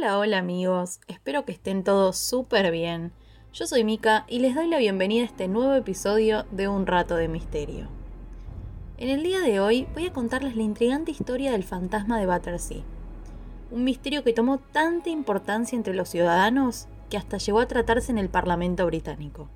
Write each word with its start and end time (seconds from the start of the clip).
Hola 0.00 0.38
amigos, 0.38 1.00
espero 1.08 1.44
que 1.44 1.50
estén 1.50 1.82
todos 1.82 2.16
súper 2.16 2.70
bien. 2.70 3.10
Yo 3.52 3.66
soy 3.66 3.82
Mika 3.82 4.24
y 4.28 4.38
les 4.38 4.54
doy 4.54 4.68
la 4.68 4.78
bienvenida 4.78 5.22
a 5.22 5.26
este 5.26 5.48
nuevo 5.48 5.74
episodio 5.74 6.44
de 6.52 6.68
Un 6.68 6.86
Rato 6.86 7.16
de 7.16 7.26
Misterio. 7.26 7.88
En 8.96 9.08
el 9.08 9.24
día 9.24 9.40
de 9.40 9.58
hoy 9.58 9.88
voy 9.94 10.06
a 10.06 10.12
contarles 10.12 10.54
la 10.54 10.62
intrigante 10.62 11.10
historia 11.10 11.50
del 11.50 11.64
fantasma 11.64 12.20
de 12.20 12.26
Battersea. 12.26 12.84
Un 13.72 13.82
misterio 13.82 14.22
que 14.22 14.32
tomó 14.32 14.58
tanta 14.58 15.10
importancia 15.10 15.74
entre 15.74 15.94
los 15.94 16.08
ciudadanos 16.08 16.86
que 17.10 17.16
hasta 17.16 17.38
llegó 17.38 17.58
a 17.58 17.66
tratarse 17.66 18.12
en 18.12 18.18
el 18.18 18.28
Parlamento 18.28 18.86
británico. 18.86 19.48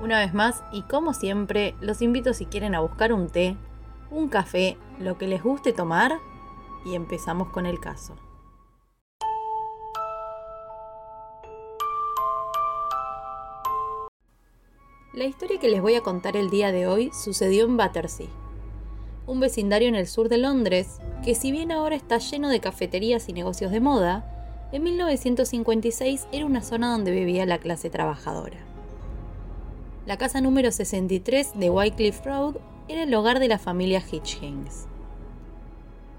Una 0.00 0.20
vez 0.20 0.32
más, 0.32 0.62
y 0.70 0.82
como 0.82 1.12
siempre, 1.12 1.74
los 1.80 2.02
invito 2.02 2.34
si 2.34 2.46
quieren 2.46 2.76
a 2.76 2.80
buscar 2.80 3.12
un 3.12 3.28
té, 3.28 3.56
un 4.12 4.28
café, 4.28 4.78
lo 5.00 5.18
que 5.18 5.26
les 5.26 5.42
guste 5.42 5.72
tomar, 5.72 6.18
y 6.86 6.94
empezamos 6.94 7.48
con 7.48 7.66
el 7.66 7.80
caso. 7.80 8.14
La 15.18 15.24
historia 15.24 15.58
que 15.58 15.68
les 15.68 15.82
voy 15.82 15.96
a 15.96 16.00
contar 16.00 16.36
el 16.36 16.48
día 16.48 16.70
de 16.70 16.86
hoy 16.86 17.10
sucedió 17.12 17.64
en 17.64 17.76
Battersea, 17.76 18.28
un 19.26 19.40
vecindario 19.40 19.88
en 19.88 19.96
el 19.96 20.06
sur 20.06 20.28
de 20.28 20.38
Londres 20.38 21.00
que 21.24 21.34
si 21.34 21.50
bien 21.50 21.72
ahora 21.72 21.96
está 21.96 22.18
lleno 22.18 22.48
de 22.48 22.60
cafeterías 22.60 23.28
y 23.28 23.32
negocios 23.32 23.72
de 23.72 23.80
moda, 23.80 24.68
en 24.70 24.84
1956 24.84 26.28
era 26.30 26.46
una 26.46 26.62
zona 26.62 26.92
donde 26.92 27.10
vivía 27.10 27.46
la 27.46 27.58
clase 27.58 27.90
trabajadora. 27.90 28.58
La 30.06 30.18
casa 30.18 30.40
número 30.40 30.70
63 30.70 31.58
de 31.58 31.68
Wycliffe 31.68 32.22
Road 32.24 32.54
era 32.86 33.02
el 33.02 33.12
hogar 33.12 33.40
de 33.40 33.48
la 33.48 33.58
familia 33.58 34.00
Hitchings. 34.00 34.86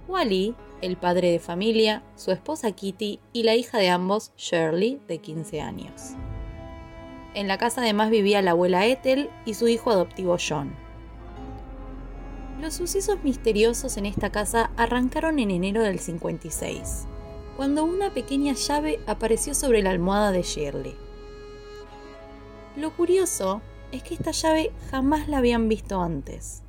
Wally, 0.09 0.55
el 0.81 0.97
padre 0.97 1.31
de 1.31 1.39
familia, 1.39 2.03
su 2.17 2.31
esposa 2.31 2.73
Kitty 2.73 3.21
y 3.31 3.43
la 3.43 3.55
hija 3.55 3.77
de 3.77 3.87
ambos, 3.87 4.33
Shirley, 4.35 4.99
de 5.07 5.19
15 5.19 5.61
años. 5.61 6.15
En 7.39 7.47
la 7.47 7.57
casa 7.57 7.79
además 7.79 8.09
vivía 8.09 8.41
la 8.41 8.51
abuela 8.51 8.85
Ethel 8.85 9.29
y 9.45 9.53
su 9.53 9.69
hijo 9.69 9.91
adoptivo 9.91 10.35
John. 10.37 10.75
Los 12.59 12.73
sucesos 12.73 13.23
misteriosos 13.23 13.95
en 13.95 14.05
esta 14.05 14.29
casa 14.29 14.71
arrancaron 14.75 15.39
en 15.39 15.49
enero 15.49 15.81
del 15.81 15.99
56, 15.99 17.05
cuando 17.55 17.85
una 17.85 18.13
pequeña 18.13 18.55
llave 18.55 18.99
apareció 19.07 19.55
sobre 19.55 19.81
la 19.81 19.91
almohada 19.91 20.33
de 20.33 20.41
Shirley. 20.41 20.97
Lo 22.75 22.93
curioso 22.93 23.61
es 23.93 24.03
que 24.03 24.15
esta 24.15 24.31
llave 24.31 24.73
jamás 24.91 25.29
la 25.29 25.37
habían 25.37 25.69
visto 25.69 26.01
antes. 26.01 26.61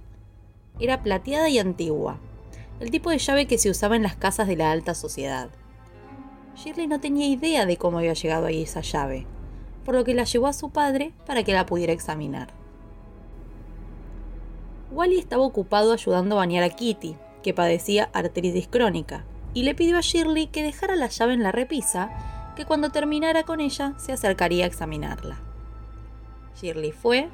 Era 0.79 1.03
plateada 1.03 1.49
y 1.49 1.59
antigua, 1.59 2.21
el 2.79 2.93
tipo 2.93 3.11
de 3.11 3.19
llave 3.19 3.49
que 3.49 3.59
se 3.59 3.71
usaba 3.71 3.97
en 3.97 4.05
las 4.05 4.15
casas 4.15 4.47
de 4.47 4.55
la 4.55 4.71
alta 4.71 4.95
sociedad. 4.95 5.51
Shirley 6.55 6.87
no 6.87 7.01
tenía 7.01 7.27
idea 7.27 7.67
de 7.67 7.77
cómo 7.77 7.99
había 7.99 8.15
llegado 8.15 8.47
ahí 8.47 8.63
esa 8.63 8.83
llave, 8.83 9.27
por 9.85 9.95
lo 9.95 10.05
que 10.05 10.15
la 10.15 10.25
llevó 10.25 10.47
a 10.47 10.53
su 10.53 10.71
padre 10.71 11.13
para 11.27 11.43
que 11.43 11.53
la 11.53 11.67
pudiera 11.67 11.93
examinar. 11.93 12.49
Wally 14.91 15.19
estaba 15.19 15.43
ocupado 15.43 15.93
ayudando 15.93 16.35
a 16.37 16.39
bañar 16.39 16.65
a 16.65 16.71
Kitty, 16.71 17.17
que 17.43 17.55
padecía 17.55 18.11
artritis 18.13 18.69
crónica, 18.69 19.25
y 19.55 19.63
le 19.63 19.75
pidió 19.75 19.97
a 19.99 20.01
Shirley 20.01 20.49
que 20.49 20.63
dejara 20.63 20.97
la 20.97 21.09
llave 21.09 21.35
en 21.35 21.43
la 21.43 21.53
repisa, 21.53 22.11
que 22.57 22.65
cuando 22.65 22.91
terminara 22.91 23.45
con 23.45 23.61
ella 23.61 23.95
se 23.99 24.13
acercaría 24.13 24.65
a 24.65 24.69
examinarla. 24.69 25.41
Shirley 26.61 26.93
fue, 26.93 27.29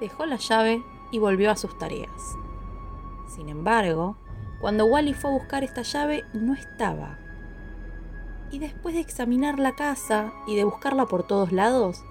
dejó 0.00 0.26
la 0.26 0.36
llave 0.36 0.82
y 1.10 1.18
volvió 1.18 1.50
a 1.50 1.56
sus 1.56 1.76
tareas. 1.78 2.10
Sin 3.34 3.48
embargo, 3.48 4.16
cuando 4.60 4.86
Wally 4.86 5.14
fue 5.14 5.30
a 5.30 5.34
buscar 5.34 5.64
esta 5.64 5.82
llave, 5.82 6.24
no 6.32 6.54
estaba. 6.54 7.18
Y 8.50 8.58
después 8.58 8.94
de 8.94 9.00
examinar 9.00 9.58
la 9.58 9.74
casa 9.74 10.32
y 10.46 10.56
de 10.56 10.64
buscarla 10.64 11.06
por 11.06 11.26
todos 11.26 11.52
lados, 11.52 12.02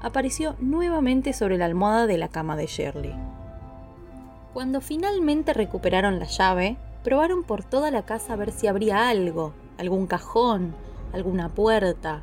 apareció 0.00 0.56
nuevamente 0.58 1.32
sobre 1.32 1.58
la 1.58 1.66
almohada 1.66 2.06
de 2.06 2.18
la 2.18 2.28
cama 2.28 2.56
de 2.56 2.66
Shirley. 2.66 3.14
Cuando 4.52 4.80
finalmente 4.80 5.52
recuperaron 5.52 6.18
la 6.18 6.26
llave, 6.26 6.76
probaron 7.02 7.42
por 7.42 7.64
toda 7.64 7.90
la 7.90 8.04
casa 8.04 8.32
a 8.32 8.36
ver 8.36 8.52
si 8.52 8.66
habría 8.66 9.08
algo, 9.08 9.52
algún 9.78 10.06
cajón, 10.06 10.74
alguna 11.12 11.48
puerta, 11.48 12.22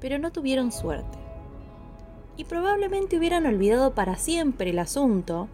pero 0.00 0.18
no 0.18 0.32
tuvieron 0.32 0.72
suerte 0.72 1.26
y 2.36 2.44
probablemente 2.44 3.16
hubieran 3.16 3.46
olvidado 3.46 3.94
para 3.94 4.16
siempre 4.16 4.70
el 4.70 4.78
asunto, 4.78 5.48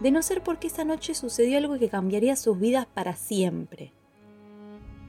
de 0.00 0.10
no 0.10 0.22
ser 0.22 0.42
porque 0.42 0.68
esa 0.68 0.84
noche 0.84 1.14
sucedió 1.14 1.58
algo 1.58 1.78
que 1.78 1.88
cambiaría 1.88 2.36
sus 2.36 2.58
vidas 2.58 2.86
para 2.86 3.16
siempre. 3.16 3.92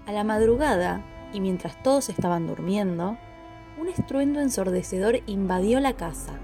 A 0.08 0.12
la 0.12 0.24
madrugada, 0.24 1.04
y 1.34 1.42
mientras 1.42 1.82
todos 1.84 2.10
estaban 2.10 2.48
durmiendo, 2.48 3.18
un 3.80 3.88
estruendo 3.88 4.42
ensordecedor 4.42 5.22
invadió 5.26 5.80
la 5.80 5.94
casa, 5.94 6.40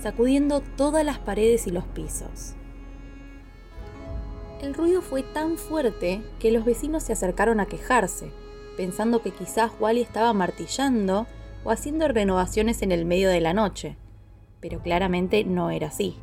sacudiendo 0.00 0.60
todas 0.60 1.04
las 1.04 1.18
paredes 1.18 1.66
y 1.66 1.70
los 1.70 1.84
pisos. 1.84 2.54
El 4.62 4.74
ruido 4.74 5.02
fue 5.02 5.22
tan 5.22 5.56
fuerte 5.56 6.22
que 6.38 6.52
los 6.52 6.64
vecinos 6.64 7.02
se 7.02 7.12
acercaron 7.12 7.60
a 7.60 7.66
quejarse, 7.66 8.30
pensando 8.76 9.22
que 9.22 9.30
quizás 9.30 9.72
Wally 9.78 10.00
estaba 10.00 10.32
martillando 10.32 11.26
o 11.64 11.70
haciendo 11.70 12.08
renovaciones 12.08 12.82
en 12.82 12.92
el 12.92 13.04
medio 13.04 13.30
de 13.30 13.40
la 13.40 13.52
noche 13.52 13.96
pero 14.64 14.80
claramente 14.80 15.44
no 15.44 15.70
era 15.70 15.88
así. 15.88 16.16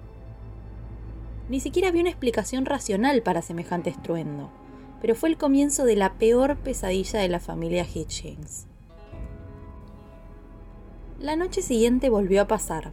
Ni 1.47 1.59
siquiera 1.59 1.89
había 1.89 2.01
una 2.01 2.09
explicación 2.09 2.65
racional 2.65 3.21
para 3.21 3.43
semejante 3.43 3.91
estruendo, 3.91 4.49
pero 5.01 5.15
fue 5.15 5.29
el 5.29 5.37
comienzo 5.37 5.83
de 5.83 5.95
la 5.95 6.13
peor 6.13 6.57
pesadilla 6.57 7.19
de 7.19 7.27
la 7.27 7.39
familia 7.39 7.85
Hitchings. 7.85 8.67
La 11.19 11.35
noche 11.35 11.61
siguiente 11.61 12.09
volvió 12.09 12.41
a 12.41 12.47
pasar, 12.47 12.91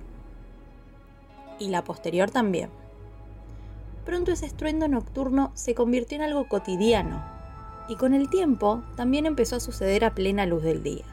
y 1.58 1.68
la 1.68 1.84
posterior 1.84 2.30
también. 2.30 2.70
Pronto 4.04 4.32
ese 4.32 4.46
estruendo 4.46 4.88
nocturno 4.88 5.52
se 5.54 5.74
convirtió 5.74 6.16
en 6.16 6.22
algo 6.22 6.48
cotidiano, 6.48 7.22
y 7.88 7.96
con 7.96 8.14
el 8.14 8.30
tiempo 8.30 8.82
también 8.96 9.26
empezó 9.26 9.56
a 9.56 9.60
suceder 9.60 10.04
a 10.04 10.14
plena 10.14 10.46
luz 10.46 10.62
del 10.62 10.82
día. 10.82 11.04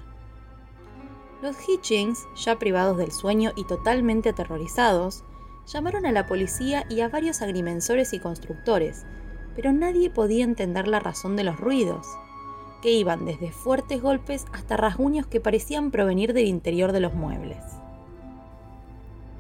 Los 1.41 1.57
Hitchings, 1.67 2.25
ya 2.35 2.57
privados 2.57 2.97
del 2.97 3.12
sueño 3.12 3.51
y 3.56 3.66
totalmente 3.66 4.29
aterrorizados, 4.29 5.23
llamaron 5.67 6.06
a 6.06 6.12
la 6.12 6.25
policía 6.25 6.85
y 6.89 7.01
a 7.01 7.09
varios 7.09 7.41
agrimensores 7.41 8.13
y 8.13 8.19
constructores, 8.19 9.06
pero 9.55 9.71
nadie 9.73 10.09
podía 10.09 10.43
entender 10.43 10.88
la 10.88 10.99
razón 10.99 11.35
de 11.35 11.43
los 11.43 11.59
ruidos, 11.59 12.07
que 12.81 12.91
iban 12.91 13.25
desde 13.25 13.51
fuertes 13.51 14.01
golpes 14.01 14.45
hasta 14.53 14.77
rasguños 14.77 15.25
que 15.25 15.39
parecían 15.39 15.91
provenir 15.91 16.33
del 16.33 16.45
interior 16.45 16.91
de 16.91 16.99
los 16.99 17.13
muebles. 17.13 17.63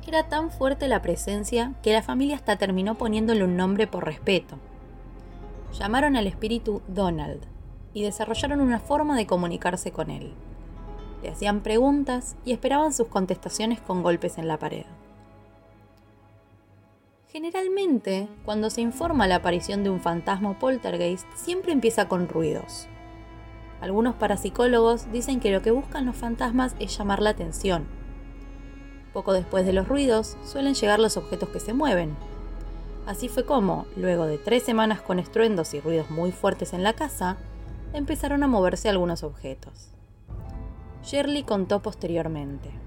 Era 0.07 0.29
tan 0.29 0.51
fuerte 0.51 0.87
la 0.87 1.01
presencia 1.01 1.73
que 1.83 1.93
la 1.93 2.01
familia 2.01 2.35
hasta 2.35 2.57
terminó 2.57 2.95
poniéndole 2.95 3.43
un 3.43 3.57
nombre 3.57 3.87
por 3.87 4.05
respeto. 4.05 4.57
Llamaron 5.73 6.15
al 6.15 6.27
espíritu 6.27 6.81
Donald 6.87 7.41
y 7.93 8.03
desarrollaron 8.03 8.61
una 8.61 8.79
forma 8.79 9.17
de 9.17 9.25
comunicarse 9.25 9.91
con 9.91 10.09
él 10.09 10.33
le 11.25 11.31
hacían 11.31 11.61
preguntas 11.61 12.35
y 12.45 12.51
esperaban 12.51 12.93
sus 12.93 13.07
contestaciones 13.07 13.81
con 13.81 14.03
golpes 14.03 14.37
en 14.37 14.47
la 14.47 14.59
pared. 14.59 14.85
Generalmente, 17.35 18.29
cuando 18.45 18.69
se 18.69 18.79
informa 18.79 19.27
la 19.27 19.35
aparición 19.35 19.83
de 19.83 19.89
un 19.89 19.99
fantasma 19.99 20.57
poltergeist, 20.57 21.27
siempre 21.35 21.73
empieza 21.73 22.07
con 22.07 22.29
ruidos. 22.29 22.87
Algunos 23.81 24.15
parapsicólogos 24.15 25.11
dicen 25.11 25.41
que 25.41 25.51
lo 25.51 25.61
que 25.61 25.71
buscan 25.71 26.05
los 26.05 26.15
fantasmas 26.15 26.77
es 26.79 26.97
llamar 26.97 27.21
la 27.21 27.31
atención. 27.31 27.87
Poco 29.11 29.33
después 29.33 29.65
de 29.65 29.73
los 29.73 29.85
ruidos, 29.85 30.37
suelen 30.45 30.75
llegar 30.75 30.99
los 30.99 31.17
objetos 31.17 31.49
que 31.49 31.59
se 31.59 31.73
mueven. 31.73 32.15
Así 33.05 33.27
fue 33.27 33.45
como, 33.45 33.85
luego 33.97 34.27
de 34.27 34.37
tres 34.37 34.63
semanas 34.63 35.01
con 35.01 35.19
estruendos 35.19 35.73
y 35.73 35.81
ruidos 35.81 36.09
muy 36.09 36.31
fuertes 36.31 36.71
en 36.71 36.83
la 36.83 36.93
casa, 36.93 37.35
empezaron 37.91 38.43
a 38.43 38.47
moverse 38.47 38.87
algunos 38.87 39.23
objetos. 39.23 39.89
Shirley 41.03 41.43
contó 41.43 41.81
posteriormente. 41.81 42.84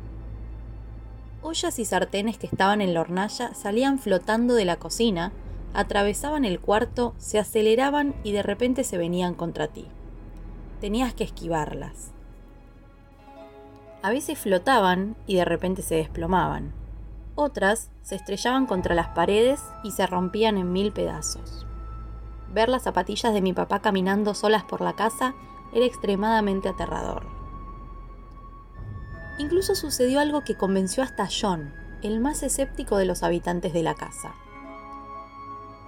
Ollas 1.43 1.79
y 1.79 1.85
sartenes 1.85 2.37
que 2.37 2.47
estaban 2.47 2.81
en 2.81 2.95
la 2.95 3.01
hornalla 3.01 3.55
salían 3.55 3.99
flotando 3.99 4.55
de 4.55 4.65
la 4.65 4.77
cocina, 4.77 5.33
atravesaban 5.73 6.45
el 6.45 6.61
cuarto, 6.61 7.15
se 7.19 7.39
aceleraban 7.39 8.15
y 8.25 8.33
de 8.33 8.43
repente 8.43 8.83
se 8.83 8.99
venían 8.99 9.35
contra 9.35 9.69
ti. 9.69 9.87
Tenías 10.81 11.15
que 11.15 11.25
esquivarlas. 11.25 12.11
A 14.03 14.11
veces 14.11 14.39
flotaban 14.39 15.17
y 15.27 15.37
de 15.37 15.45
repente 15.45 15.83
se 15.83 15.97
desplomaban. 15.97 16.73
Otras 17.35 17.91
se 18.03 18.17
estrellaban 18.17 18.67
contra 18.67 18.95
las 18.95 19.09
paredes 19.09 19.61
y 19.85 19.93
se 19.93 20.07
rompían 20.07 20.57
en 20.57 20.73
mil 20.73 20.93
pedazos. 20.93 21.67
Ver 22.53 22.69
las 22.69 22.83
zapatillas 22.83 23.33
de 23.33 23.43
mi 23.43 23.53
papá 23.53 23.81
caminando 23.81 24.35
solas 24.35 24.65
por 24.65 24.81
la 24.81 24.95
casa 24.95 25.35
era 25.73 25.85
extremadamente 25.85 26.69
aterrador. 26.69 27.38
Incluso 29.39 29.75
sucedió 29.75 30.21
algo 30.21 30.43
que 30.43 30.57
convenció 30.57 31.03
hasta 31.03 31.29
John, 31.29 31.73
el 32.03 32.21
más 32.21 32.43
escéptico 32.43 32.97
de 32.97 33.05
los 33.05 33.23
habitantes 33.23 33.73
de 33.73 33.83
la 33.83 33.95
casa. 33.95 34.35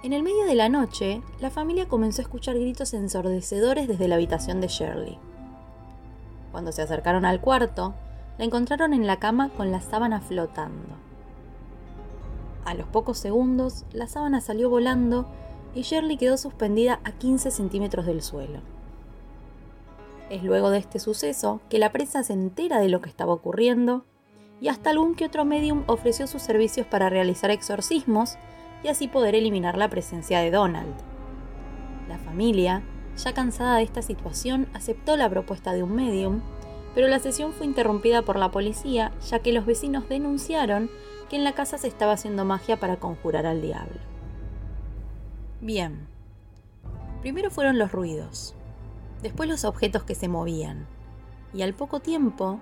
En 0.03 0.13
el 0.13 0.23
medio 0.23 0.45
de 0.45 0.55
la 0.55 0.69
noche, 0.69 1.21
la 1.39 1.51
familia 1.51 1.87
comenzó 1.87 2.21
a 2.21 2.23
escuchar 2.23 2.57
gritos 2.57 2.93
ensordecedores 2.93 3.87
desde 3.87 4.07
la 4.07 4.15
habitación 4.15 4.61
de 4.61 4.67
Shirley. 4.67 5.19
Cuando 6.51 6.71
se 6.71 6.81
acercaron 6.81 7.23
al 7.23 7.39
cuarto, 7.39 7.93
la 8.37 8.45
encontraron 8.45 8.93
en 8.93 9.05
la 9.05 9.19
cama 9.19 9.49
con 9.49 9.71
la 9.71 9.81
sábana 9.81 10.21
flotando. 10.21 10.95
A 12.65 12.73
los 12.73 12.87
pocos 12.87 13.17
segundos, 13.17 13.85
la 13.91 14.07
sábana 14.07 14.41
salió 14.41 14.69
volando 14.69 15.27
y 15.75 15.81
Shirley 15.81 16.17
quedó 16.17 16.37
suspendida 16.37 16.99
a 17.03 17.11
15 17.11 17.51
centímetros 17.51 18.05
del 18.05 18.21
suelo. 18.21 18.59
Es 20.31 20.43
luego 20.43 20.69
de 20.69 20.77
este 20.77 20.97
suceso 20.97 21.59
que 21.67 21.77
la 21.77 21.91
presa 21.91 22.23
se 22.23 22.31
entera 22.31 22.79
de 22.79 22.87
lo 22.87 23.01
que 23.01 23.09
estaba 23.09 23.33
ocurriendo 23.33 24.05
y 24.61 24.69
hasta 24.69 24.89
algún 24.89 25.13
que 25.13 25.25
otro 25.25 25.43
medium 25.43 25.83
ofreció 25.87 26.25
sus 26.25 26.41
servicios 26.41 26.87
para 26.87 27.09
realizar 27.09 27.51
exorcismos 27.51 28.37
y 28.81 28.87
así 28.87 29.09
poder 29.09 29.35
eliminar 29.35 29.77
la 29.77 29.89
presencia 29.89 30.39
de 30.39 30.49
Donald. 30.49 30.93
La 32.07 32.17
familia, 32.17 32.81
ya 33.17 33.33
cansada 33.33 33.75
de 33.75 33.83
esta 33.83 34.01
situación, 34.01 34.69
aceptó 34.73 35.17
la 35.17 35.29
propuesta 35.29 35.73
de 35.73 35.83
un 35.83 35.95
medium, 35.95 36.39
pero 36.95 37.09
la 37.09 37.19
sesión 37.19 37.51
fue 37.51 37.65
interrumpida 37.65 38.21
por 38.21 38.39
la 38.39 38.51
policía 38.51 39.11
ya 39.29 39.39
que 39.39 39.51
los 39.51 39.65
vecinos 39.65 40.07
denunciaron 40.07 40.89
que 41.29 41.35
en 41.35 41.43
la 41.43 41.55
casa 41.55 41.77
se 41.77 41.89
estaba 41.89 42.13
haciendo 42.13 42.45
magia 42.45 42.79
para 42.79 43.01
conjurar 43.01 43.45
al 43.45 43.61
diablo. 43.61 43.99
Bien, 45.59 46.07
primero 47.19 47.51
fueron 47.51 47.77
los 47.77 47.91
ruidos, 47.91 48.55
después 49.21 49.49
los 49.49 49.65
objetos 49.65 50.03
que 50.03 50.15
se 50.15 50.27
movían, 50.27 50.87
y 51.53 51.61
al 51.61 51.73
poco 51.73 51.99
tiempo 51.99 52.59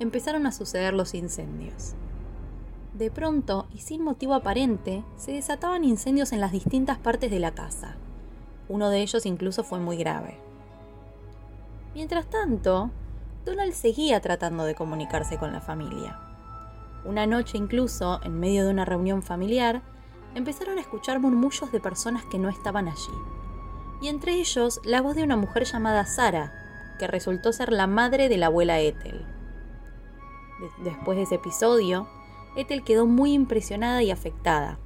empezaron 0.00 0.46
a 0.46 0.52
suceder 0.52 0.94
los 0.94 1.14
incendios. 1.14 1.94
De 2.94 3.10
pronto, 3.10 3.66
y 3.72 3.78
sin 3.78 4.02
motivo 4.02 4.34
aparente, 4.34 5.04
se 5.16 5.32
desataban 5.32 5.84
incendios 5.84 6.32
en 6.32 6.40
las 6.40 6.52
distintas 6.52 6.98
partes 6.98 7.30
de 7.30 7.38
la 7.38 7.52
casa. 7.52 7.96
Uno 8.68 8.90
de 8.90 9.00
ellos 9.00 9.24
incluso 9.24 9.64
fue 9.64 9.78
muy 9.78 9.96
grave. 9.96 10.38
Mientras 11.94 12.26
tanto, 12.26 12.90
Donald 13.44 13.72
seguía 13.72 14.20
tratando 14.20 14.64
de 14.64 14.74
comunicarse 14.74 15.38
con 15.38 15.52
la 15.52 15.60
familia. 15.60 16.18
Una 17.04 17.26
noche 17.26 17.58
incluso, 17.58 18.20
en 18.22 18.38
medio 18.38 18.64
de 18.64 18.70
una 18.70 18.84
reunión 18.84 19.22
familiar, 19.22 19.82
empezaron 20.34 20.78
a 20.78 20.80
escuchar 20.80 21.18
murmullos 21.18 21.72
de 21.72 21.80
personas 21.80 22.24
que 22.26 22.38
no 22.38 22.48
estaban 22.48 22.88
allí. 22.88 23.41
Y 24.02 24.08
entre 24.08 24.34
ellos 24.34 24.80
la 24.84 25.00
voz 25.00 25.14
de 25.14 25.22
una 25.22 25.36
mujer 25.36 25.64
llamada 25.64 26.04
Sara, 26.04 26.52
que 26.98 27.06
resultó 27.06 27.52
ser 27.52 27.72
la 27.72 27.86
madre 27.86 28.28
de 28.28 28.36
la 28.36 28.46
abuela 28.46 28.80
Ethel. 28.80 29.24
Después 30.82 31.16
de 31.16 31.22
ese 31.22 31.36
episodio, 31.36 32.08
Ethel 32.56 32.84
quedó 32.84 33.06
muy 33.06 33.32
impresionada 33.32 34.02
y 34.02 34.10
afectada, 34.10 34.78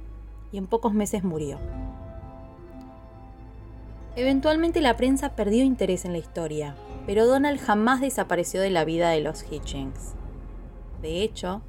y 0.51 0.57
en 0.57 0.67
pocos 0.67 0.93
meses 0.93 1.23
murió. 1.23 1.59
Eventualmente 4.15 4.81
la 4.81 4.95
prensa 4.97 5.35
perdió 5.35 5.63
interés 5.63 6.05
en 6.05 6.11
la 6.11 6.17
historia, 6.19 6.75
pero 7.05 7.25
Donald 7.25 7.59
jamás 7.59 8.01
desapareció 8.01 8.61
de 8.61 8.69
la 8.69 8.85
vida 8.85 9.09
de 9.09 9.21
los 9.21 9.43
Hitchings. 9.51 10.13
De 11.01 11.21
hecho, 11.21 11.61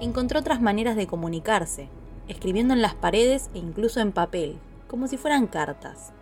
encontró 0.00 0.40
otras 0.40 0.60
maneras 0.60 0.96
de 0.96 1.06
comunicarse, 1.06 1.88
escribiendo 2.28 2.74
en 2.74 2.82
las 2.82 2.94
paredes 2.94 3.50
e 3.54 3.58
incluso 3.58 4.00
en 4.00 4.12
papel, 4.12 4.58
como 4.88 5.06
si 5.06 5.16
fueran 5.16 5.46
cartas. 5.46 6.12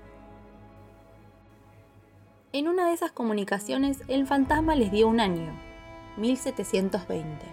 En 2.53 2.67
una 2.67 2.89
de 2.89 2.95
esas 2.95 3.13
comunicaciones, 3.13 4.03
el 4.09 4.27
fantasma 4.27 4.75
les 4.75 4.91
dio 4.91 5.07
un 5.07 5.21
año, 5.21 5.53
1720, 6.17 7.47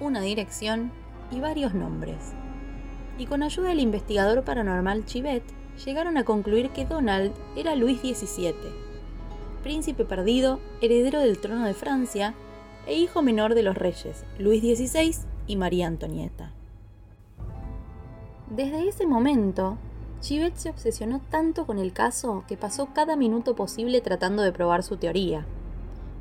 una 0.00 0.22
dirección 0.22 0.90
y 1.30 1.40
varios 1.40 1.74
nombres. 1.74 2.32
Y 3.18 3.26
con 3.26 3.42
ayuda 3.42 3.68
del 3.68 3.80
investigador 3.80 4.42
paranormal 4.42 5.04
Chivet, 5.04 5.42
llegaron 5.84 6.16
a 6.16 6.24
concluir 6.24 6.70
que 6.70 6.86
Donald 6.86 7.34
era 7.56 7.76
Luis 7.76 8.00
XVII, 8.00 8.54
príncipe 9.62 10.06
perdido, 10.06 10.60
heredero 10.80 11.20
del 11.20 11.38
trono 11.38 11.66
de 11.66 11.74
Francia 11.74 12.32
e 12.86 12.94
hijo 12.94 13.20
menor 13.20 13.54
de 13.54 13.64
los 13.64 13.76
reyes 13.76 14.24
Luis 14.38 14.62
XVI 14.62 15.14
y 15.46 15.56
María 15.56 15.88
Antonieta. 15.88 16.52
Desde 18.48 18.88
ese 18.88 19.06
momento, 19.06 19.76
Chivet 20.20 20.56
se 20.56 20.70
obsesionó 20.70 21.20
tanto 21.30 21.66
con 21.66 21.78
el 21.78 21.92
caso 21.92 22.44
que 22.48 22.56
pasó 22.56 22.88
cada 22.94 23.16
minuto 23.16 23.54
posible 23.54 24.00
tratando 24.00 24.42
de 24.42 24.52
probar 24.52 24.82
su 24.82 24.96
teoría. 24.96 25.46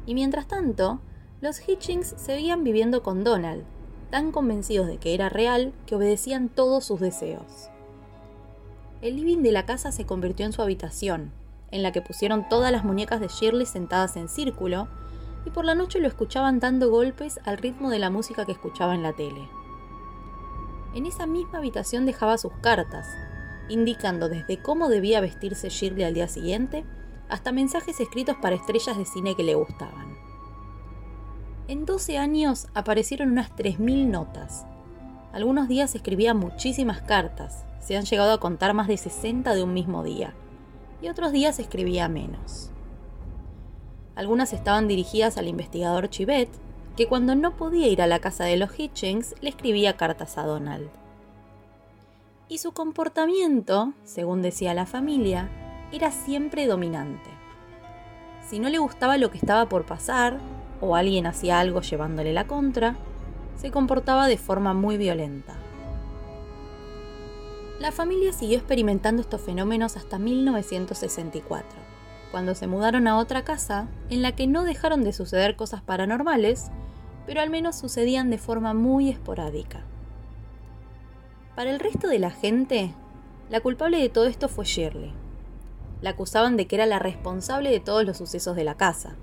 Y 0.05 0.13
mientras 0.13 0.47
tanto, 0.47 0.99
los 1.41 1.59
Hitchings 1.67 2.13
seguían 2.17 2.63
viviendo 2.63 3.03
con 3.03 3.23
Donald, 3.23 3.63
tan 4.09 4.31
convencidos 4.31 4.87
de 4.87 4.97
que 4.97 5.13
era 5.13 5.29
real 5.29 5.73
que 5.85 5.95
obedecían 5.95 6.49
todos 6.49 6.85
sus 6.85 6.99
deseos. 6.99 7.69
El 9.01 9.17
living 9.17 9.43
de 9.43 9.51
la 9.51 9.65
casa 9.65 9.91
se 9.91 10.05
convirtió 10.05 10.45
en 10.45 10.53
su 10.53 10.61
habitación, 10.61 11.31
en 11.71 11.83
la 11.83 11.91
que 11.91 12.01
pusieron 12.01 12.47
todas 12.47 12.71
las 12.71 12.83
muñecas 12.83 13.19
de 13.19 13.27
Shirley 13.27 13.65
sentadas 13.65 14.15
en 14.15 14.29
círculo, 14.29 14.87
y 15.45 15.51
por 15.51 15.65
la 15.65 15.75
noche 15.75 15.99
lo 15.99 16.07
escuchaban 16.07 16.59
dando 16.59 16.89
golpes 16.89 17.39
al 17.45 17.57
ritmo 17.57 17.89
de 17.89 17.99
la 17.99 18.09
música 18.09 18.45
que 18.45 18.51
escuchaba 18.51 18.95
en 18.95 19.03
la 19.03 19.13
tele. 19.13 19.47
En 20.95 21.05
esa 21.05 21.27
misma 21.27 21.59
habitación 21.59 22.05
dejaba 22.05 22.37
sus 22.37 22.53
cartas, 22.61 23.07
indicando 23.69 24.29
desde 24.29 24.61
cómo 24.61 24.89
debía 24.89 25.21
vestirse 25.21 25.69
Shirley 25.69 26.03
al 26.03 26.13
día 26.13 26.27
siguiente 26.27 26.85
hasta 27.29 27.51
mensajes 27.51 27.99
escritos 27.99 28.35
para 28.41 28.55
estrellas 28.55 28.97
de 28.97 29.05
cine 29.05 29.35
que 29.35 29.43
le 29.43 29.55
gustaban. 29.55 30.15
En 31.67 31.85
12 31.85 32.17
años 32.17 32.67
aparecieron 32.73 33.31
unas 33.31 33.51
3.000 33.55 34.07
notas. 34.07 34.65
Algunos 35.33 35.67
días 35.67 35.95
escribía 35.95 36.33
muchísimas 36.33 37.01
cartas, 37.01 37.65
se 37.79 37.97
han 37.97 38.05
llegado 38.05 38.33
a 38.33 38.39
contar 38.39 38.73
más 38.73 38.87
de 38.87 38.97
60 38.97 39.53
de 39.55 39.63
un 39.63 39.73
mismo 39.73 40.03
día, 40.03 40.33
y 41.01 41.09
otros 41.09 41.31
días 41.31 41.59
escribía 41.59 42.07
menos. 42.07 42.69
Algunas 44.15 44.53
estaban 44.53 44.87
dirigidas 44.87 45.37
al 45.37 45.47
investigador 45.47 46.09
Chivet, 46.09 46.49
que 46.95 47.07
cuando 47.07 47.35
no 47.35 47.57
podía 47.57 47.87
ir 47.87 48.01
a 48.01 48.07
la 48.07 48.19
casa 48.19 48.45
de 48.45 48.57
los 48.57 48.79
Hitchings 48.79 49.35
le 49.41 49.49
escribía 49.49 49.97
cartas 49.97 50.37
a 50.37 50.45
Donald. 50.45 50.89
Y 52.47 52.59
su 52.59 52.73
comportamiento, 52.73 53.93
según 54.03 54.43
decía 54.43 54.75
la 54.75 54.85
familia, 54.85 55.49
era 55.91 56.11
siempre 56.11 56.67
dominante. 56.67 57.29
Si 58.47 58.59
no 58.59 58.69
le 58.69 58.77
gustaba 58.77 59.17
lo 59.17 59.31
que 59.31 59.39
estaba 59.39 59.67
por 59.67 59.85
pasar, 59.85 60.39
o 60.79 60.95
alguien 60.95 61.25
hacía 61.25 61.59
algo 61.59 61.81
llevándole 61.81 62.33
la 62.33 62.45
contra, 62.45 62.95
se 63.57 63.71
comportaba 63.71 64.27
de 64.27 64.37
forma 64.37 64.75
muy 64.75 64.97
violenta. 64.97 65.55
La 67.79 67.91
familia 67.91 68.31
siguió 68.31 68.57
experimentando 68.57 69.21
estos 69.21 69.41
fenómenos 69.41 69.97
hasta 69.97 70.19
1964, 70.19 71.67
cuando 72.29 72.53
se 72.53 72.67
mudaron 72.67 73.07
a 73.07 73.17
otra 73.17 73.43
casa 73.43 73.87
en 74.11 74.21
la 74.21 74.35
que 74.35 74.45
no 74.45 74.63
dejaron 74.63 75.03
de 75.03 75.13
suceder 75.13 75.55
cosas 75.55 75.81
paranormales, 75.81 76.69
pero 77.25 77.41
al 77.41 77.49
menos 77.49 77.75
sucedían 77.75 78.29
de 78.29 78.37
forma 78.37 78.75
muy 78.75 79.09
esporádica. 79.09 79.83
Para 81.55 81.71
el 81.71 81.79
resto 81.79 82.09
de 82.09 82.19
la 82.19 82.31
gente, 82.31 82.93
la 83.49 83.61
culpable 83.61 83.97
de 83.97 84.09
todo 84.09 84.25
esto 84.25 84.49
fue 84.49 84.65
Shirley. 84.65 85.13
La 86.01 86.11
acusaban 86.11 86.57
de 86.57 86.67
que 86.67 86.75
era 86.75 86.85
la 86.85 86.99
responsable 86.99 87.69
de 87.69 87.79
todos 87.79 88.03
los 88.03 88.17
sucesos 88.17 88.57
de 88.57 88.65
la 88.65 88.75
casa, 88.75 89.15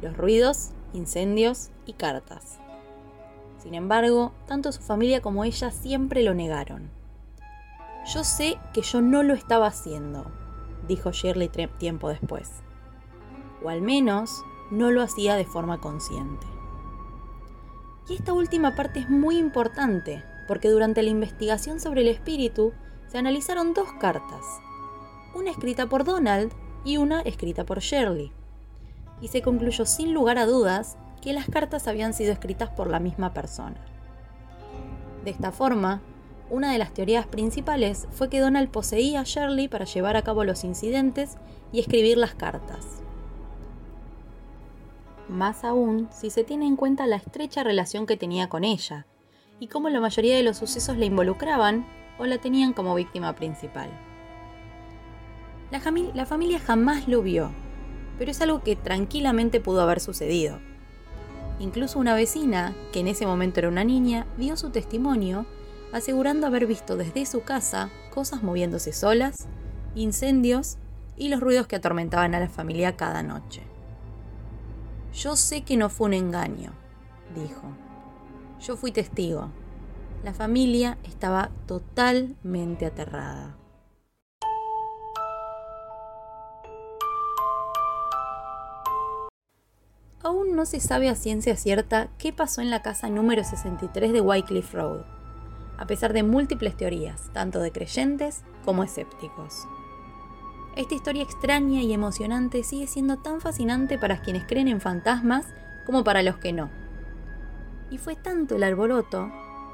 los 0.00 0.16
ruidos 0.16 0.70
incendios 0.92 1.70
y 1.84 1.94
cartas. 1.94 2.58
Sin 3.58 3.74
embargo, 3.74 4.32
tanto 4.46 4.70
su 4.70 4.80
familia 4.80 5.22
como 5.22 5.44
ella 5.44 5.70
siempre 5.70 6.22
lo 6.22 6.34
negaron. 6.34 6.90
Yo 8.12 8.22
sé 8.24 8.58
que 8.72 8.82
yo 8.82 9.00
no 9.00 9.22
lo 9.22 9.34
estaba 9.34 9.66
haciendo, 9.66 10.30
dijo 10.86 11.10
Shirley 11.10 11.50
tiempo 11.78 12.08
después. 12.08 12.50
O 13.62 13.68
al 13.68 13.82
menos 13.82 14.44
no 14.70 14.90
lo 14.90 15.02
hacía 15.02 15.34
de 15.34 15.44
forma 15.44 15.80
consciente. 15.80 16.46
Y 18.08 18.14
esta 18.14 18.32
última 18.32 18.74
parte 18.74 19.00
es 19.00 19.08
muy 19.08 19.38
importante, 19.38 20.24
porque 20.46 20.68
durante 20.68 21.02
la 21.02 21.10
investigación 21.10 21.80
sobre 21.80 22.02
el 22.02 22.08
espíritu 22.08 22.72
se 23.08 23.18
analizaron 23.18 23.74
dos 23.74 23.92
cartas, 24.00 24.44
una 25.34 25.50
escrita 25.50 25.86
por 25.88 26.04
Donald 26.04 26.52
y 26.84 26.96
una 26.96 27.20
escrita 27.22 27.64
por 27.64 27.80
Shirley 27.80 28.32
y 29.22 29.28
se 29.28 29.40
concluyó 29.40 29.86
sin 29.86 30.12
lugar 30.12 30.36
a 30.36 30.46
dudas 30.46 30.98
que 31.22 31.32
las 31.32 31.46
cartas 31.48 31.86
habían 31.86 32.12
sido 32.12 32.32
escritas 32.32 32.68
por 32.70 32.90
la 32.90 32.98
misma 32.98 33.32
persona. 33.32 33.76
De 35.24 35.30
esta 35.30 35.52
forma, 35.52 36.02
una 36.50 36.72
de 36.72 36.78
las 36.78 36.92
teorías 36.92 37.26
principales 37.26 38.08
fue 38.10 38.28
que 38.28 38.40
Donald 38.40 38.68
poseía 38.68 39.20
a 39.20 39.24
Shirley 39.24 39.68
para 39.68 39.84
llevar 39.84 40.16
a 40.16 40.22
cabo 40.22 40.42
los 40.44 40.64
incidentes 40.64 41.38
y 41.70 41.78
escribir 41.78 42.18
las 42.18 42.34
cartas. 42.34 42.84
Más 45.28 45.64
aún 45.64 46.08
si 46.12 46.28
se 46.28 46.42
tiene 46.42 46.66
en 46.66 46.76
cuenta 46.76 47.06
la 47.06 47.16
estrecha 47.16 47.62
relación 47.62 48.06
que 48.06 48.16
tenía 48.16 48.48
con 48.48 48.64
ella, 48.64 49.06
y 49.62 49.68
cómo 49.68 49.88
la 49.90 50.00
mayoría 50.00 50.36
de 50.36 50.42
los 50.42 50.56
sucesos 50.56 50.96
la 50.96 51.04
involucraban 51.04 51.86
o 52.18 52.26
la 52.26 52.38
tenían 52.38 52.72
como 52.72 52.96
víctima 52.96 53.36
principal. 53.36 53.90
La, 55.70 55.80
la 56.14 56.26
familia 56.26 56.58
jamás 56.58 57.06
lo 57.06 57.22
vio, 57.22 57.52
pero 58.18 58.32
es 58.32 58.40
algo 58.40 58.64
que 58.64 58.74
tranquilamente 58.74 59.60
pudo 59.60 59.82
haber 59.82 60.00
sucedido. 60.00 60.58
Incluso 61.60 62.00
una 62.00 62.16
vecina, 62.16 62.74
que 62.92 62.98
en 62.98 63.06
ese 63.06 63.24
momento 63.24 63.60
era 63.60 63.68
una 63.68 63.84
niña, 63.84 64.26
dio 64.36 64.56
su 64.56 64.70
testimonio 64.70 65.46
asegurando 65.92 66.48
haber 66.48 66.66
visto 66.66 66.96
desde 66.96 67.24
su 67.24 67.42
casa 67.42 67.88
cosas 68.12 68.42
moviéndose 68.42 68.92
solas, 68.92 69.46
incendios 69.94 70.76
y 71.16 71.28
los 71.28 71.38
ruidos 71.38 71.68
que 71.68 71.76
atormentaban 71.76 72.34
a 72.34 72.40
la 72.40 72.48
familia 72.48 72.96
cada 72.96 73.22
noche. 73.22 73.62
Yo 75.14 75.36
sé 75.36 75.62
que 75.62 75.76
no 75.76 75.88
fue 75.88 76.08
un 76.08 76.14
engaño, 76.14 76.72
dijo. 77.36 77.91
Yo 78.66 78.76
fui 78.76 78.92
testigo. 78.92 79.50
La 80.22 80.34
familia 80.34 80.96
estaba 81.02 81.50
totalmente 81.66 82.86
aterrada. 82.86 83.56
Aún 90.22 90.54
no 90.54 90.64
se 90.64 90.78
sabe 90.78 91.08
a 91.08 91.16
ciencia 91.16 91.56
cierta 91.56 92.10
qué 92.18 92.32
pasó 92.32 92.60
en 92.60 92.70
la 92.70 92.82
casa 92.82 93.08
número 93.08 93.42
63 93.42 94.12
de 94.12 94.20
Wycliffe 94.20 94.76
Road, 94.76 95.04
a 95.76 95.86
pesar 95.88 96.12
de 96.12 96.22
múltiples 96.22 96.76
teorías, 96.76 97.32
tanto 97.32 97.58
de 97.58 97.72
creyentes 97.72 98.44
como 98.64 98.84
escépticos. 98.84 99.66
Esta 100.76 100.94
historia 100.94 101.24
extraña 101.24 101.82
y 101.82 101.92
emocionante 101.92 102.62
sigue 102.62 102.86
siendo 102.86 103.16
tan 103.16 103.40
fascinante 103.40 103.98
para 103.98 104.22
quienes 104.22 104.46
creen 104.46 104.68
en 104.68 104.80
fantasmas 104.80 105.46
como 105.84 106.04
para 106.04 106.22
los 106.22 106.36
que 106.36 106.52
no. 106.52 106.81
Y 107.92 107.98
fue 107.98 108.16
tanto 108.16 108.56
el 108.56 108.62
alboroto 108.62 109.30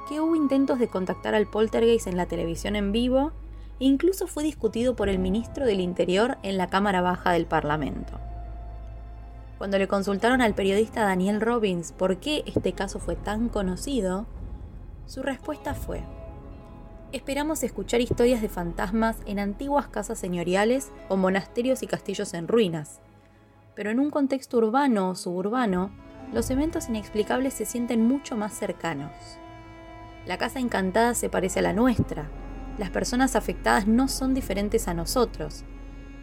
que 0.09 0.21
hubo 0.21 0.35
intentos 0.35 0.81
de 0.81 0.89
contactar 0.89 1.37
al 1.37 1.47
poltergeist 1.47 2.09
en 2.09 2.17
la 2.17 2.27
televisión 2.27 2.75
en 2.75 2.91
vivo 2.91 3.31
e 3.79 3.85
incluso 3.85 4.27
fue 4.27 4.43
discutido 4.43 4.97
por 4.97 5.09
el 5.09 5.21
ministro 5.21 5.65
del 5.65 5.79
Interior 5.79 6.37
en 6.43 6.59
la 6.59 6.67
Cámara 6.67 7.01
Baja 7.01 7.31
del 7.31 7.47
Parlamento. 7.47 8.19
Cuando 9.57 9.79
le 9.79 9.87
consultaron 9.87 10.43
al 10.43 10.55
periodista 10.55 11.05
Daniel 11.05 11.41
Robbins 11.41 11.93
por 11.93 12.17
qué 12.17 12.43
este 12.45 12.73
caso 12.73 12.99
fue 12.99 13.15
tan 13.15 13.49
conocido, 13.49 14.27
su 15.07 15.23
respuesta 15.23 15.75
fue, 15.75 16.03
esperamos 17.13 17.63
escuchar 17.63 18.01
historias 18.01 18.43
de 18.43 18.49
fantasmas 18.49 19.17
en 19.27 19.39
antiguas 19.39 19.87
casas 19.87 20.19
señoriales 20.19 20.91
o 21.09 21.17
monasterios 21.17 21.85
y 21.85 21.87
castillos 21.87 22.35
en 22.35 22.49
ruinas, 22.49 22.99
pero 23.77 23.91
en 23.91 24.01
un 24.01 24.11
contexto 24.11 24.59
urbano 24.59 25.11
o 25.11 25.15
suburbano, 25.15 25.93
los 26.33 26.51
eventos 26.51 26.89
inexplicables 26.89 27.55
se 27.55 27.65
sienten 27.65 28.07
mucho 28.07 28.37
más 28.37 28.53
cercanos. 28.53 29.13
La 30.27 30.37
casa 30.37 30.59
encantada 30.59 31.15
se 31.15 31.29
parece 31.29 31.61
a 31.61 31.63
la 31.63 31.73
nuestra, 31.73 32.31
las 32.77 32.91
personas 32.91 33.35
afectadas 33.35 33.87
no 33.87 34.09
son 34.09 34.35
diferentes 34.35 34.89
a 34.89 34.95
nosotros, 34.95 35.65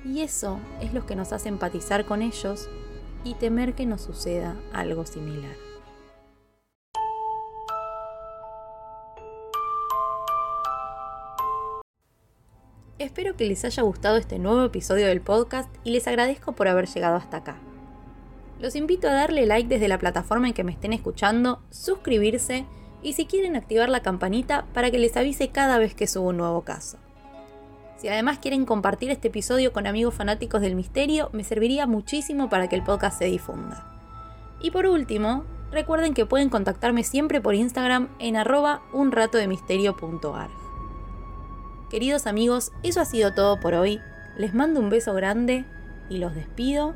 y 0.06 0.22
eso 0.22 0.60
es 0.82 0.94
lo 0.94 1.06
que 1.06 1.16
nos 1.16 1.34
hace 1.34 1.50
empatizar 1.50 2.06
con 2.06 2.22
ellos 2.22 2.70
y 3.24 3.34
temer 3.34 3.74
que 3.74 3.86
nos 3.86 4.02
suceda 4.02 4.56
algo 4.72 5.06
similar. 5.06 5.56
Espero 13.00 13.36
que 13.36 13.46
les 13.46 13.66
haya 13.66 13.84
gustado 13.84 14.18
este 14.18 14.40
nuevo 14.40 14.64
episodio 14.64 15.08
del 15.08 15.22
podcast 15.22 15.70
y 15.84 15.92
les 15.92 16.08
agradezco 16.08 16.54
por 16.54 16.68
haber 16.68 16.88
llegado 16.88 17.18
hasta 17.18 17.38
acá. 17.38 17.58
Los 18.60 18.76
invito 18.76 19.08
a 19.08 19.14
darle 19.14 19.46
like 19.46 19.68
desde 19.68 19.88
la 19.88 20.00
plataforma 20.00 20.48
en 20.48 20.54
que 20.54 20.64
me 20.64 20.72
estén 20.72 20.94
escuchando, 20.94 21.62
suscribirse 21.70 22.66
y 23.04 23.14
si 23.14 23.26
quieren 23.26 23.56
activar 23.56 23.90
la 23.90 24.02
campanita 24.02 24.66
para 24.74 24.90
que 24.92 24.98
les 24.98 25.16
avise 25.18 25.50
cada 25.50 25.78
vez 25.78 25.94
que 25.94 26.08
subo 26.08 26.30
un 26.30 26.38
nuevo 26.38 26.62
caso. 26.62 26.98
Si 27.98 28.08
además 28.08 28.40
quieren 28.40 28.66
compartir 28.66 29.12
este 29.12 29.30
episodio 29.30 29.74
con 29.74 29.88
amigos 29.88 30.14
fanáticos 30.14 30.62
del 30.62 30.76
misterio, 30.76 31.30
me 31.34 31.44
serviría 31.44 31.88
muchísimo 31.88 32.50
para 32.50 32.68
que 32.68 32.76
el 32.76 32.84
podcast 32.84 33.20
se 33.20 33.26
difunda. 33.26 33.86
Y 34.62 34.72
por 34.72 34.86
último, 34.86 35.44
recuerden 35.72 36.14
que 36.14 36.26
pueden 36.26 36.50
contactarme 36.50 37.04
siempre 37.04 37.42
por 37.42 37.56
Instagram 37.56 38.10
en 38.20 38.36
arroba 38.36 38.82
unratodemisterio.arg. 38.94 40.52
Queridos 41.90 42.28
amigos, 42.28 42.72
eso 42.84 43.02
ha 43.02 43.06
sido 43.06 43.34
todo 43.34 43.60
por 43.60 43.74
hoy. 43.74 44.00
Les 44.38 44.54
mando 44.54 44.80
un 44.80 44.90
beso 44.90 45.14
grande 45.14 45.66
y 46.10 46.18
los 46.18 46.34
despido. 46.36 46.96